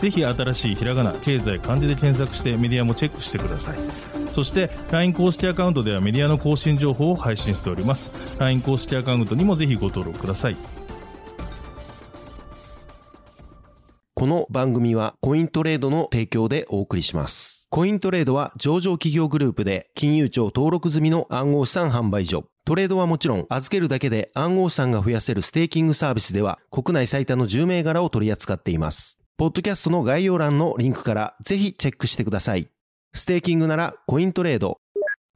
[0.00, 3.78] ぜひ新しいひらがな経済漢字で検索してメディアもチェックしてください
[4.32, 10.56] そして LINE 公式アカウントではメディアの更新情報を配信しております LINE 公式アカウントにもぜひご登録ください
[14.18, 17.68] この番組はコイントレードの提供でお送りします。
[17.68, 22.46] コイントレードは上場企業グループで金融庁登録済みの暗号資産販売所。
[22.64, 29.18] トレードはもちろん預けるだけで暗号資産が増やせるステーキングサービスでは国内最多の10銘柄を取り扱っています。
[29.38, 32.70] ポッドキャストの概要欄のリンクからぜひチェックしてください。
[33.12, 34.78] ステーキングならコイントレード。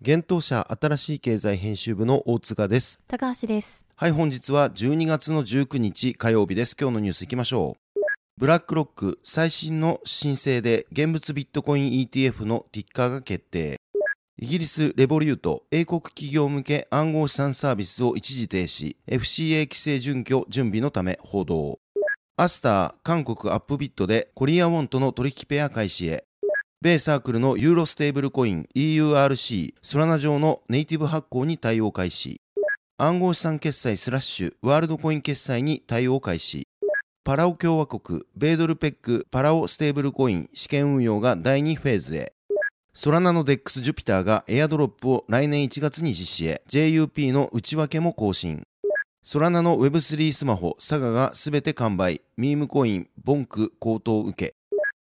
[0.01, 2.99] 現当社新しい経済編集部の大塚です。
[3.09, 3.85] 高橋です。
[3.97, 6.75] はい、本日は12月の19日火曜日です。
[6.81, 8.01] 今日のニュース行きましょう。
[8.39, 13.77] ブラックロック最新の申請で現物ビットコイン ETF のティッカーが決定。
[14.39, 21.79] イギリスレボリュート英国企業向け暗号資産サービスを一時停止 FCA 規制準拠準備のため報道。
[22.43, 26.25] アスター韓国アップビットでコリアウォンとの取引ペア開始へ。
[26.81, 32.41] 米サークルのユーロステーブルコイン EURC ソラナ上のネイティブ発行に対応開始。
[32.97, 36.67] 暗号資産決済スラッシュワールドコイン決済に対応開始。
[37.25, 42.33] パラオ共和国、米ドルペッグ、パラオステーブルコイン試験運用が第2フェーズへ。
[42.95, 46.63] ソラナの DEX ジュピターがエアドロップを来年1月に実施へ。
[46.71, 48.63] JUP の内訳も更新。
[49.23, 52.23] ソラナの Web3 スマホ、サガがすべて完売。
[52.39, 54.55] ミームコイン、ボンク高騰受け。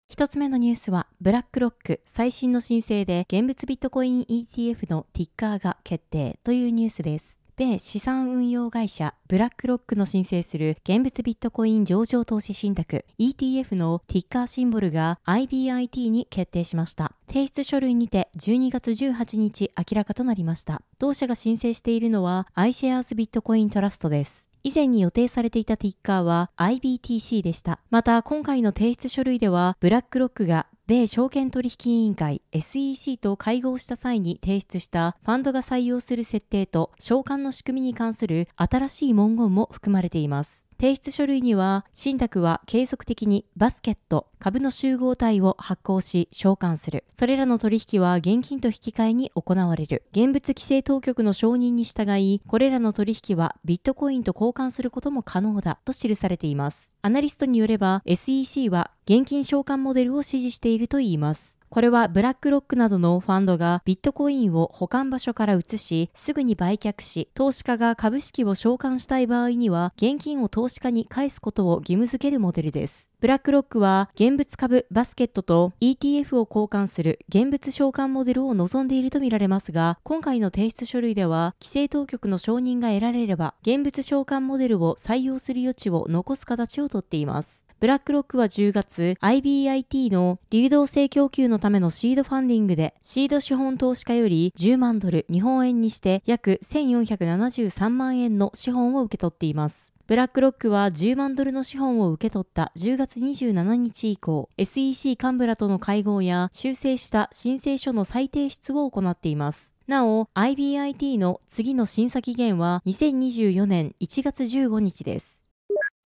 [0.09, 7.39] 一つ目のニュースは、ブラックロック最新の申請で現物ビットコイン ETF のティッカーが決定というニュースです。
[7.59, 17.17] 米資産運用会社ブラックロックの申請する現物ビットコイン上場投資信託 ETF のティッカーシンボルが IBIT に決定しました。
[17.27, 20.83] 提出書類にて12月18日明らかとなりました。
[21.01, 24.53] 同社が申請しているのは iShares ビットコイントラストです。
[24.63, 27.81] 以前に予定されていたティッカーは IBTC でした。
[27.91, 40.68] また、今回の提出書類では、ブラックロックが米証券取引委員会 SEC と会合した際に提出したファンドが採用する設定と償還の仕組みに関する新しい文言も含まれています。
[40.81, 47.05] 提出書類には、信託は継続的にバスケット、株の集合体を発行し償還する。
[47.13, 50.05] それらの取引は現金と引き換えに行われる。
[50.13, 56.95] 現物規制当局の承認に従い、これらの取引はビットコインと交換することも可能だと記されています。
[57.03, 61.58] アナリストによれば SEC は現金償還モデルを支持しているといいます。
[61.71, 73.11] これはブラックロックなどのファンドがビットコインを保管場所から移し、すぐに売却し、投資家が株式を償還したい場合には、現金を投資家に返すことを義務付けるモデルです。
[73.21, 87.68] ブラックロックは現物株バスケットと ETF を交換する現物償還モデルを望んでいるとみられますが、今回の提出書類では、規制当局の承認が得られれば、現物償還モデルを採用する余地を残す形をとっています。
[87.81, 99.95] ブラックロックは10月、IBIT の流動性供給のためのシードファンディングで、シード資本投資家より10万ドル、日本円にして約1473万円の資本を受け取っています。
[100.09, 109.77] ブラックロックは10万ドルの資本を受け取った10月27日以降、SEC 幹部らとの会合や修正した申請書の再提出を行っています。
[109.87, 115.48] なお、IBIT の次の審査期限は2024年1月15日です。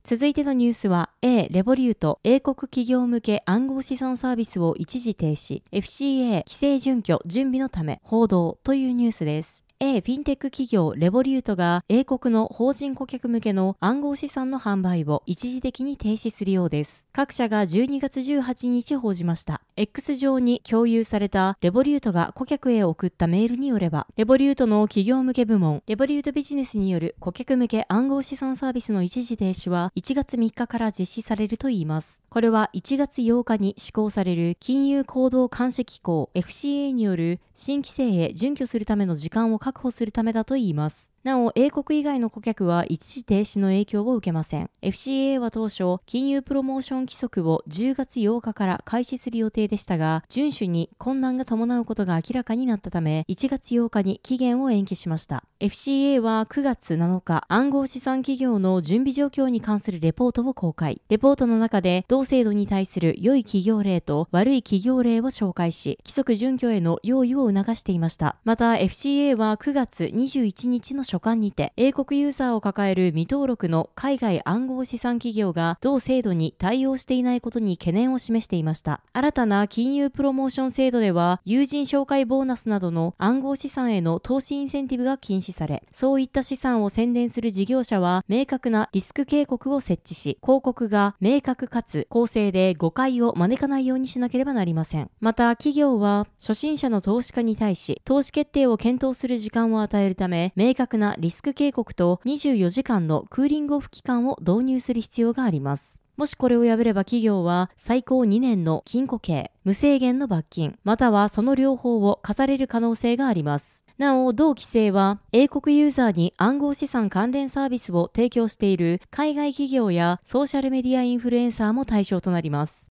[0.04, 9.66] 続いてのニュースは A レボリュート英国企業向け暗号資産サービスを一時停止 FCA 規制準拠準備のため報道というニュースです。
[9.82, 17.08] A フィンテック企業レボリュートが英国の法人顧客向けの暗号資産の販売を一時的に停止するようです。
[17.14, 19.62] 各社が12月18日報じました。
[19.82, 32.22] X 上に共有されたレボリュートが顧客へ送ったメールによれば、レボリュートの企業向け部門、レボリュートビジネスによる顧客向け暗号資産サービスの一時停止は1月3日から実施されるといいます。
[32.28, 41.14] これは1月8日に施行される金融行動監視機構 FCA による新規制へ準拠するための時間を確保するためだといいます。
[41.24, 44.70] なお、英国以外の顧客は一時停止の影響を受けません。
[44.82, 55.44] FCA は当初、金融プロモーション規則を10月8日から開始する予定でしたが、遵守に困難が伴うことが明らかになったため、1月8日に期限を延期しました。
[55.60, 61.02] FCA は9月7日、暗号資産企業の準備状況に関するレポートを公開。
[61.10, 68.38] レポートの中で、同制度に対する良い企業例と悪い企業例を紹介し、規則準拠への用意を促していました。
[68.46, 79.02] また、FCA は9月21日の書簡にて、英国ユーザーを抱える未登録の海外暗号資産企業が同制度に対応していないことに懸念を示していました。
[79.12, 95.10] 新たな金融プロモーション制度では、友人紹介ボーナスなどの暗号資産への投資インセンティブが禁止され、そういった資産を宣伝する事業者は明確なリスク警告を設置し、広告が明確かつ公正で誤解を招かないようにしなければなりません。
[95.20, 106.04] また、企業は初心者の投資家に対し、投資決定を検討する時間を与えるため、明確なリスク警告と24時間のクーリングオフ期間を導入する必要があります。
[106.18, 113.86] もしこれを破れば企業は最高2年の禁錮刑、無制限の罰金、またはその両方を課される可能性があります。
[113.98, 122.92] なお、同規制は、英国ユーザーに暗号資産関連サービスを提供している海外企業やソーシャルメディアインフルエンサーも対象となります。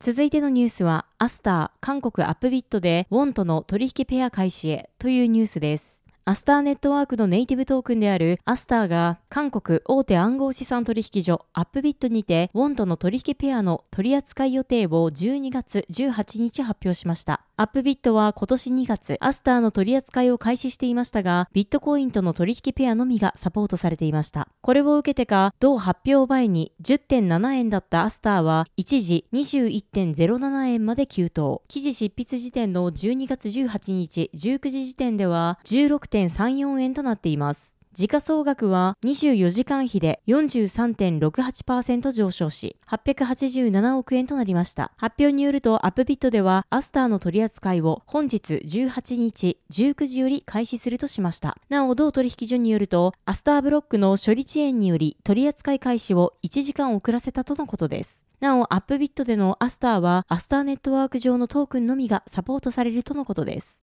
[0.00, 6.01] 続いてのニュースは、アスター、韓国アップビットでウォンとの取引ペア開始へというニュースです。
[6.24, 17.44] アスターネットワークのネイティブトークンであるアスターが韓国大手暗号資産取引所アップビットにてウォンとの取引ペアの取扱い予定を12月18日発表しました。
[17.62, 24.48] アップビットは今年2月、アスターの取り扱いを開始していましたが、ビットコインとの取引ペアのみがサポートされていました。
[24.62, 31.62] これを受けてか、同発表前に10.7円だったアスターは、一時21.07円まで急騰。
[31.68, 37.81] 記事執筆時点の12月18日19時時点では16.34円となっています。
[37.94, 44.92] 時価総額は24時間比で43.68%上昇し、887億円となりました。
[44.96, 51.58] 発表によると、アップビットでは、アスターの取り扱いを本日18日19時より開始するとしました。
[51.68, 58.24] なお、同取引所によると、アスターブロックの処理遅延により、取り扱い開始を1時間遅らせたとのことです。
[58.40, 63.84] なお、アップビットでのアスターは、アスターネットワーク上のトークンのみがサポートされるとのことです。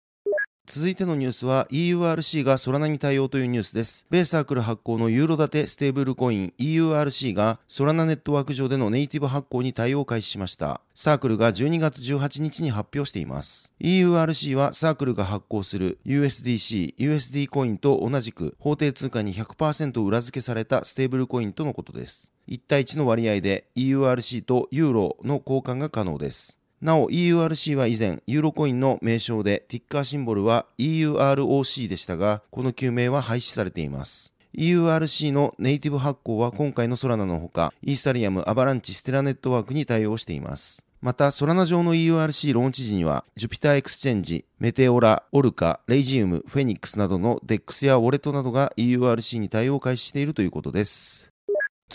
[0.65, 4.06] 続いてのニュースは EURC がソラナに対応というニュースです。
[4.10, 10.80] 米サークル発行のユーロ建てステーブルコイン EURC がソラナネットワーク上でのネイティブ発行に対応を開始しました。
[10.95, 13.74] サークルが12月18日に発表しています。
[13.81, 22.31] EURC はサークルが発行する USDC、USD コインと同じく法定通貨に100%裏付けされたステーブルコインとのことです。
[22.48, 26.57] 1対1の割合で EURC とユーロの交換が可能です。
[26.83, 34.33] なお EURC は以前、ユーロコインの名称でティッカーシンボルは EUROC でしたが、この旧名は廃止されています。
[34.53, 40.83] EURC のネイティブ発行は今回のソラナのほか、イーサリアム、アバランチ、ステラネットワークに対応しています。
[41.00, 51.32] また、ソラナ上の EURC ローンチ時には、ジュピターエクスチェンジ、メテオラ、オルカ、レイジウム、フェニックスなどの DEX やウォレットなどが EURC に対応を開始しているということです。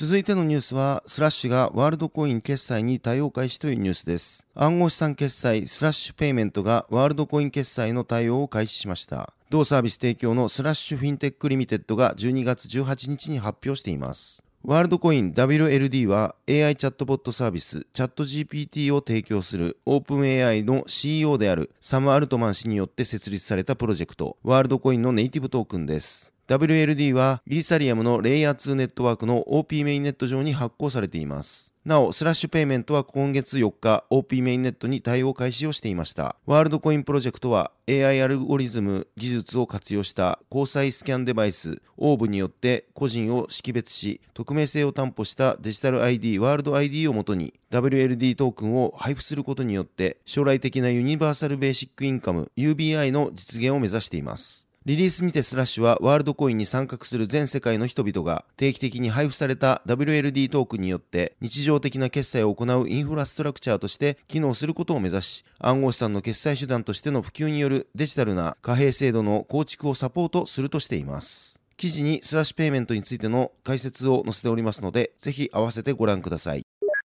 [0.01, 4.47] 続いてのニュースは、スラッシュがワールドコイン決済に対応開始というニュースです。
[4.55, 9.33] 暗号資産決済スラッシュペイメントがワールドコイン決済の対応を開始しました。
[9.51, 14.45] 同サービス提供のスラッシュフィンテックリミテッドが12月18日に発表しています。
[14.63, 26.33] ワールドコイン WLD は AI チャットボットサービスチャット GPT を提供する OpenAI の CEO であるサム・アルトマン氏によって設立されたプロジェクトワールドコインのネイティブトークンです。
[26.49, 31.75] WLD はイーサリアムのレイヤー2ネットワークの OP メインネット上に発行されています。
[31.85, 36.37] なお、スラッシュペイメントは今月4日、OP メインネットに対応開始をしていました。
[36.47, 54.68] ワールドコインプロジェクトは AI アルゴリズム技術を活用した虹彩スキャンデバイス、オーブによって個人を識別し、匿名性を担保したデジタル ID、ワールド ID をもとに WLD トークンを配布することによって、将来的なユニバーサルベーシックインカム UBI の実現を目指しています。
[54.89, 71.61] リリースにてスラッシュはワールドコインに参画する全世界の人々が定期的に配布された WLD トークによって日常的な決済を行うインフラストラクチャーとして機能することを目指し暗号資産の決済手段としての普及によるデジタルな貨幣制度の構築をサポートするとしています。
[71.77, 76.63] 記事にスラッシュペイメントについての解説を載せておりますのでぜひ合わせてご覧ください。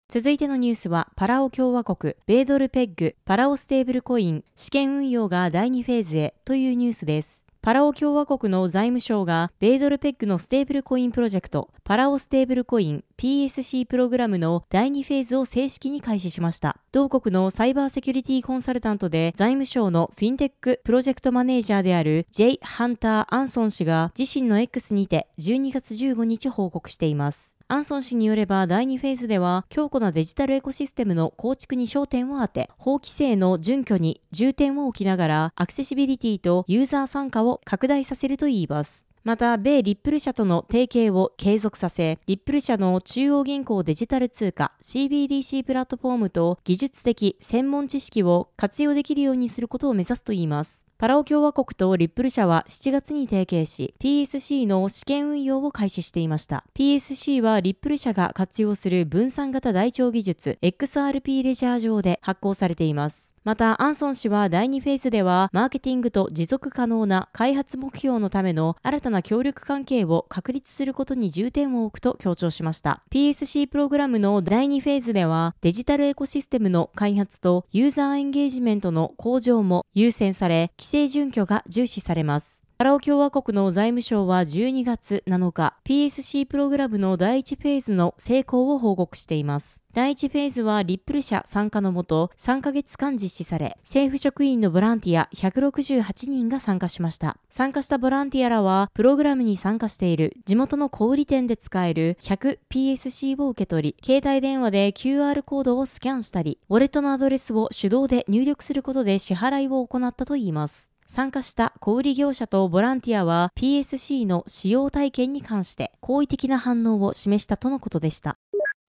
[0.08, 7.45] 続いてのニュースは、パラオ共和国、米ドルペッグ、パラオステーブルコイン、試験運用が第2フェーズへというニュースです。
[7.66, 16.76] パラオ共和国の財務省が米ドルペッグのステーブルコインプロジェクト、パラオステーブルコイン PSC プログラムの第2フェーズを正式に開始しました。
[16.92, 22.60] 同国のサイバーセキュリティコンサルタントで財務省のフィンテックプロジェクトマネージャーである J.
[22.62, 27.55] ハンター・アンソン氏が自身の X にて12月15日報告しています。
[27.68, 39.08] アンソン氏によれば第2フェーズでは強固なデジタルエコシステムの構築に焦点を当て、法規制の準拠に重点を置きながらアクセシビリティとユーザー参加を拡大させるといいます。
[39.24, 50.86] また、米リップル社との提携を継続させ、リップル社の中央銀行デジタル通貨 CBDC プラットフォームと技術的専門知識を活用できるようにすることを目指すといいます。
[50.98, 56.64] パラオ共和国とリップル社は7月に提携し、PSC の試験運用を開始していました。
[56.74, 63.36] PSC はリップル社が活用する分散型台帳技術 XRP レジャー上で発行されています。
[63.46, 73.04] また、アンソン氏は第2フェーズでは、マーケティングと持続可能な開発目標のための新たな協力関係を確立することに重点を置くと強調しました。
[73.12, 82.65] PSC プログラムの第2フェーズでは、デジタルエコシステムの開発とユーザーエンゲージメントの向上も優先され、規規制準拠が重視されます。
[82.78, 89.82] パラオ共和国の財務省は12月7日、PSC プログラムの第1フェーズの成功を報告しています。
[89.94, 97.38] 第1フェーズはリップル社参加のもと3ヶ月間実施され、政府職員のボランティア168人が参加しました。
[97.48, 110.92] 参加したボランティアらは、プログラムに参加している地元の小売店で使える 100PSC を受け取り、携帯電話で QR コードをスキャンしたり、ウォレットのアドレスを手動で入力することで支払いを行ったといいます。
[111.06, 118.38] 参加した小売業者とボランティアは PSC の使用体験に関して好意的な反応を示したとのことでした。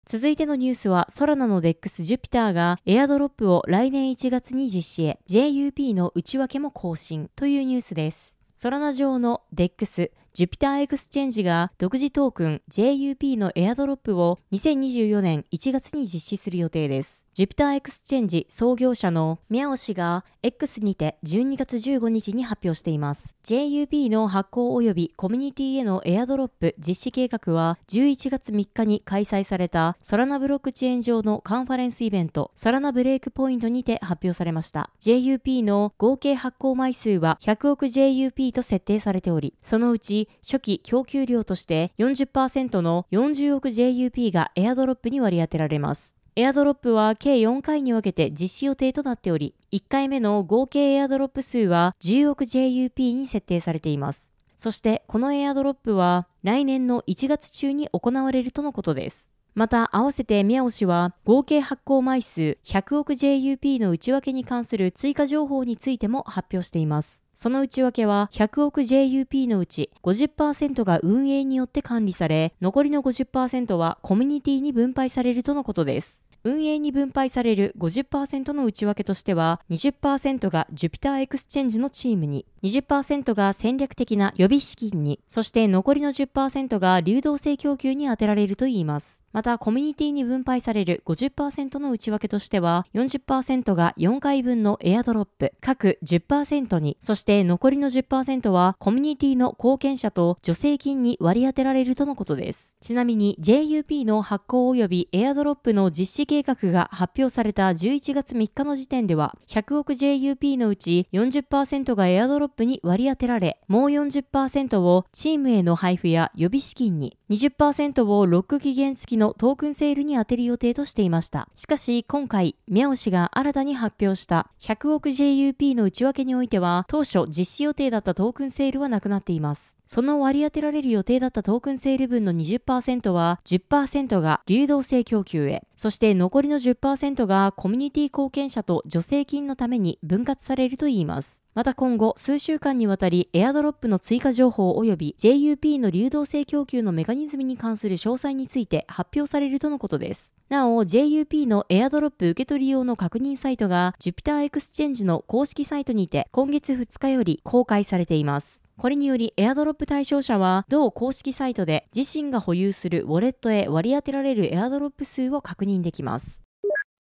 [0.06, 8.34] 続いてのニュースは、ソラナの DEX ジュピターがエアドロップを来年1月に実施へ JUP の内訳も更新というニュースです。
[8.56, 17.27] ソラナ上の DEX ジュピターエクスチェンジが独自トークン JUP のエアドロップを2024年1月に実施する予定です。
[17.38, 23.36] ジュピターエクスチェンジ創業者のミャオ氏が X にて12月15日に発表しています。
[23.44, 34.90] JUP の発行及びコミュニティへのエアドロップ実施計画は11月3日に開催されたソラナブロックチェーン上のカンファレンスイベントソラナブレイクポイントにて発表されました。
[35.00, 46.17] JUP の合計発行枚数は100億 JUP と設定されており、そのうち初期供給量として40%の40億 JUP がエアドロップに割り当てられます。
[46.40, 54.36] エアドロップは計4回に分けて実施予定となっており、1回目の合計エアドロップ数は10億 JUP に設定されています。
[54.56, 59.32] そしてこのエアドロップは来年の1月中に行われるとのことです。
[59.56, 67.24] また、合わせてミャオ氏は、合計発行枚数100億 JUP の内訳に関する追加情報についても発表しています。
[67.34, 76.27] その内訳は100億 JUP のうち50%が運営によって管理され、残りの50%はコミュニティに分配されるとのことです。
[76.44, 89.27] 運営に分配される50%の内訳としては、20%がジュピターエクスチェンジのチームに、20%が戦略的な予備資金に、そして残りの10%が流動性供給に充てられるといいます。
[89.34, 102.76] また、コミュニティに分配される50%の内訳としては、40%が4回分のエアドロップ、各10%に、そして残りの10%はコミュニティの貢献者と助成金に割り当てられるとのことです。
[102.82, 121.50] ちなみに JUP の発行及びエアドロップの実施計画が発表された11月3日の時点では、100億 JUP のうち40%がエアドロップに割り当てられ、もう40%をチームへの配布や予備資金に、20%をロック期限付きのトークンセールに充てる予定としていました。
[121.56, 129.78] しかし今回、ミャオ氏が新たに発表した100億 JUP の内訳においては、当初実施予定だったトークンセールはなくなっています。
[129.88, 141.44] その割り当てられる予定だったトークンセール分の20%は10%が流動性供給へ、そして残りの10%がコミュニティ貢献者と助成金のために分割されるといいます。
[141.54, 150.36] また今後、数週間にわたりエアドロップの追加情報及び JUP の流動性供給のメカニズムに関する詳細について発表されるとのことです。
[150.50, 158.67] なお、JUP のエアドロップ受け取り用の確認サイトが Jupiter Exchange の公式サイトにて今月2日より公開されています。
[158.80, 166.44] これにより、エアドロップ対象者は、同公式サイトで自身が保有するウォレットへ割り当てられるエアドロップ数を確認できます。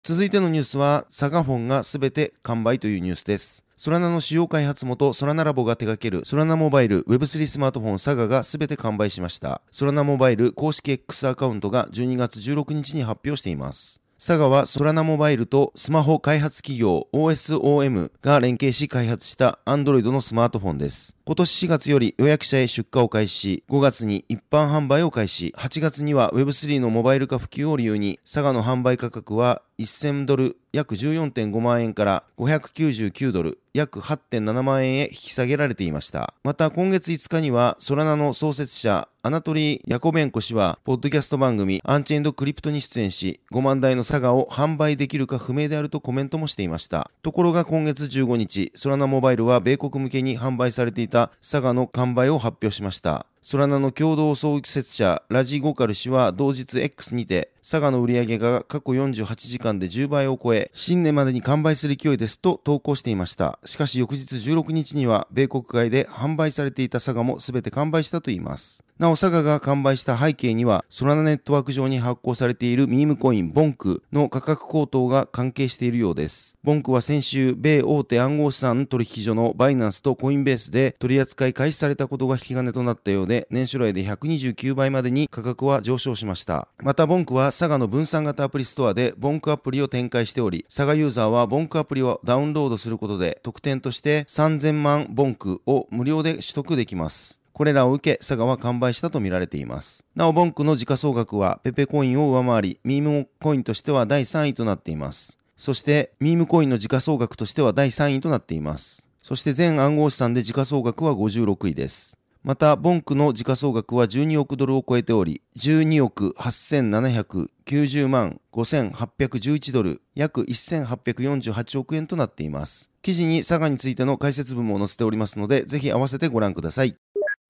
[0.01, 3.65] 続いてのニュースは、サガフォンがすべて完売というニュースです。
[3.75, 9.61] ソラナの主要開発元ソラナラボが手掛けるソラナモバイル Web3 スマートフォンサガがすべて完売しました。
[9.69, 13.99] ソラナモバイル公式 X アカウントが12月16日に発表しています。
[14.17, 21.17] サガはソラナモバイルとスマホ開発企業 OSOM が連携し開発した Android のスマートフォンです。
[21.27, 36.33] 今年4月より予約者へ出荷を開始し、5月に一般販売を開始、8月には Web3 のモバイル化普及を理由に、佐賀の販売価格は1000ドル約14.5万円から599ドル約8.7万円へ引き下げられていました。
[36.43, 47.09] また今月5日にはソラナの創設者アナトリー・ヤコベンコ氏はポッドキャスト番組アンチェンドクリプトに出演し5万台の佐賀を販売できるか不明であるとコメントもしていました。
[47.21, 53.25] ところが今月15日ソラナモバイルは米国向けに販売されていた佐賀の完売を発表しました。
[53.47, 63.57] ソラナの共同創設者ラジゴカル氏は同日 X にて佐賀の売り上げが過去48時間で10倍を超え新年までに完売する勢いですと投稿していました。
[63.65, 68.83] しかし翌日16日には米国外で販売されていた佐賀も全て完売したといいます。
[68.99, 76.57] なお佐賀が完売した背景にはソラナネットワーク上に発行されているミームコインボンクの価格高騰が関係しているようです。
[76.63, 100.03] ボンクは先週米大手暗号資産取引所のバイナンスとコインベースで取り扱い開始されたことが引き金となったようで年初来で129倍までに価格は上昇しましたまたボンクは佐賀の分散型アプリストアでボンクアプリを展開しており佐賀ユーザーはボンクアプリをダウンロードすることで特典として3000万ボンクを無料で取得できますこれらを受け、佐賀は完売したとみられています。
[100.13, 105.39] なお、ボンクの時価総額はペペコインを上回り、ミームコインとしては第3位となっています。
[105.55, 109.05] そして、ミームコインの時価総額としては第3位となっています。
[109.21, 112.17] そして全暗号資産で時価総額は56位です。
[112.45, 122.91] また、ボンクの時価総額は12億ドルを超えており、12億8790万5811ドル、約1848億円となっています。
[123.01, 126.95] 記事に佐賀についての解説文も載せておりますので、ぜひ合わせてご覧ください。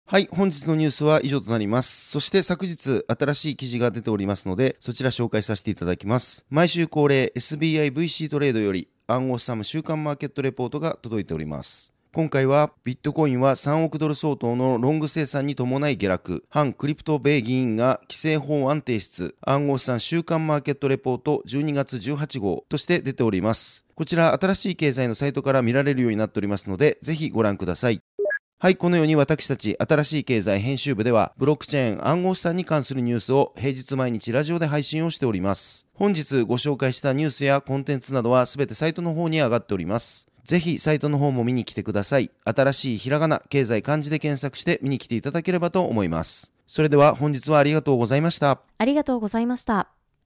[0.06, 2.10] はい、本日のニュースは以上となります。
[2.10, 6.46] そして昨日新しい記事が出ておりますので、そちら紹介させていただきます。
[6.50, 11.95] 毎週恒例 SBIVC トレードより暗号資産週間マーケットレポートが届いております。
[12.16, 23.84] 今回はビットコインは3億ドル相当のロング生産に伴い下落、反クリプト米議員が規制法案提出、暗号資産週間マーケットレポート12月18号として出ております。
[23.96, 28.00] こちら新しい経済のサイトから見られるようになっておりますので、ぜひご覧ください。
[28.60, 35.86] はい、このように私たち新しい経済編集部では、ブロックチェーン暗号資産に関するニュースを平日毎日ラジオで配信をしております。
[35.94, 40.30] 本日ご紹介したニュースやコンテンツなどはすべてサイトの方に上がっております。
[40.46, 42.30] ぜひサイトの方も見に来てください。
[42.44, 46.54] 新しいひらがな、経済漢字で検索して見に来ていただければと思います。
[46.68, 48.62] それでは本日はありがとうございました。
[48.78, 49.95] ありがとうございました。